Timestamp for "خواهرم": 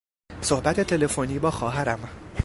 1.51-2.09